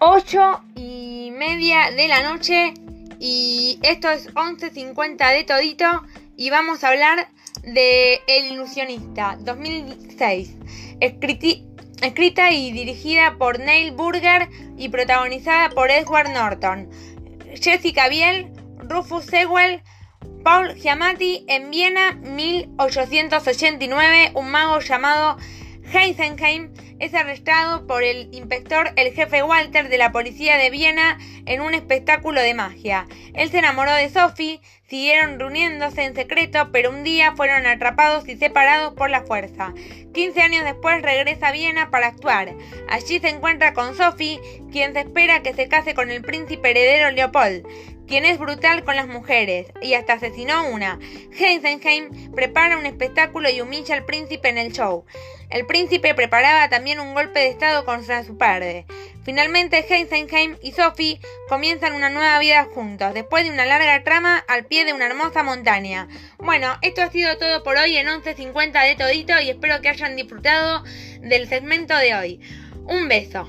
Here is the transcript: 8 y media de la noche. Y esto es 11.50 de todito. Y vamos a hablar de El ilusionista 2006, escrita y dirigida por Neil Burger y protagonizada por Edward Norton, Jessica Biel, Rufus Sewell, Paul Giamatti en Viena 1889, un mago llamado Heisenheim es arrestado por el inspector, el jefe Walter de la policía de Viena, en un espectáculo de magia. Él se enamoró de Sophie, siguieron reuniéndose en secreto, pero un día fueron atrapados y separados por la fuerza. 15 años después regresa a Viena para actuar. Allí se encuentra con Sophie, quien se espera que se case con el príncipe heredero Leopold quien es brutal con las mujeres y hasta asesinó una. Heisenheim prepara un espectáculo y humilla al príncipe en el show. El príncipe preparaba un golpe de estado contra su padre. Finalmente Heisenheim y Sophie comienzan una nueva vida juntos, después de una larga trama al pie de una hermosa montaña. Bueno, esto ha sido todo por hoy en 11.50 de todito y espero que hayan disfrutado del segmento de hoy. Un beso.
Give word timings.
8 0.00 0.60
y 0.76 1.30
media 1.32 1.90
de 1.90 2.06
la 2.08 2.22
noche. 2.22 2.74
Y 3.18 3.80
esto 3.82 4.10
es 4.10 4.32
11.50 4.34 5.32
de 5.32 5.44
todito. 5.44 6.04
Y 6.36 6.50
vamos 6.50 6.84
a 6.84 6.88
hablar 6.88 7.28
de 7.62 8.20
El 8.28 8.52
ilusionista 8.52 9.38
2006, 9.40 10.56
escrita 11.00 12.52
y 12.52 12.70
dirigida 12.72 13.36
por 13.38 13.58
Neil 13.58 13.92
Burger 13.92 14.48
y 14.76 14.88
protagonizada 14.88 15.70
por 15.70 15.90
Edward 15.90 16.32
Norton, 16.32 16.88
Jessica 17.60 18.08
Biel, 18.08 18.52
Rufus 18.78 19.24
Sewell, 19.24 19.82
Paul 20.44 20.76
Giamatti 20.76 21.44
en 21.48 21.70
Viena 21.70 22.12
1889, 22.12 24.30
un 24.34 24.50
mago 24.50 24.78
llamado 24.78 25.38
Heisenheim 25.92 26.72
es 27.00 27.14
arrestado 27.14 27.86
por 27.86 28.02
el 28.02 28.28
inspector, 28.32 28.90
el 28.96 29.12
jefe 29.12 29.42
Walter 29.42 29.88
de 29.88 29.98
la 29.98 30.12
policía 30.12 30.56
de 30.56 30.70
Viena, 30.70 31.18
en 31.46 31.60
un 31.60 31.74
espectáculo 31.74 32.40
de 32.40 32.54
magia. 32.54 33.06
Él 33.34 33.50
se 33.50 33.58
enamoró 33.58 33.92
de 33.92 34.08
Sophie, 34.08 34.60
siguieron 34.88 35.38
reuniéndose 35.38 36.04
en 36.04 36.14
secreto, 36.14 36.70
pero 36.72 36.90
un 36.90 37.04
día 37.04 37.34
fueron 37.36 37.66
atrapados 37.66 38.28
y 38.28 38.36
separados 38.36 38.94
por 38.94 39.10
la 39.10 39.22
fuerza. 39.22 39.72
15 40.12 40.40
años 40.40 40.64
después 40.64 41.02
regresa 41.02 41.48
a 41.48 41.52
Viena 41.52 41.90
para 41.90 42.08
actuar. 42.08 42.54
Allí 42.88 43.20
se 43.20 43.28
encuentra 43.28 43.74
con 43.74 43.94
Sophie, 43.94 44.40
quien 44.72 44.92
se 44.92 45.00
espera 45.00 45.42
que 45.42 45.54
se 45.54 45.68
case 45.68 45.94
con 45.94 46.10
el 46.10 46.22
príncipe 46.22 46.70
heredero 46.70 47.10
Leopold 47.10 47.66
quien 48.08 48.24
es 48.24 48.38
brutal 48.38 48.84
con 48.84 48.96
las 48.96 49.06
mujeres 49.06 49.66
y 49.82 49.92
hasta 49.94 50.14
asesinó 50.14 50.66
una. 50.68 50.98
Heisenheim 51.38 52.32
prepara 52.32 52.78
un 52.78 52.86
espectáculo 52.86 53.50
y 53.50 53.60
humilla 53.60 53.94
al 53.94 54.06
príncipe 54.06 54.48
en 54.48 54.58
el 54.58 54.72
show. 54.72 55.04
El 55.50 55.66
príncipe 55.66 56.14
preparaba 56.14 56.68
un 56.96 57.12
golpe 57.12 57.40
de 57.40 57.48
estado 57.48 57.84
contra 57.84 58.24
su 58.24 58.38
padre. 58.38 58.86
Finalmente 59.24 59.84
Heisenheim 59.86 60.56
y 60.62 60.72
Sophie 60.72 61.20
comienzan 61.48 61.92
una 61.92 62.08
nueva 62.08 62.38
vida 62.38 62.64
juntos, 62.64 63.12
después 63.12 63.44
de 63.44 63.50
una 63.50 63.66
larga 63.66 64.02
trama 64.02 64.38
al 64.48 64.64
pie 64.64 64.86
de 64.86 64.94
una 64.94 65.04
hermosa 65.04 65.42
montaña. 65.42 66.08
Bueno, 66.38 66.78
esto 66.80 67.02
ha 67.02 67.10
sido 67.10 67.36
todo 67.36 67.62
por 67.62 67.76
hoy 67.76 67.98
en 67.98 68.06
11.50 68.06 68.88
de 68.88 68.96
todito 68.96 69.38
y 69.40 69.50
espero 69.50 69.82
que 69.82 69.90
hayan 69.90 70.16
disfrutado 70.16 70.82
del 71.20 71.46
segmento 71.46 71.94
de 71.94 72.14
hoy. 72.14 72.40
Un 72.86 73.08
beso. 73.08 73.46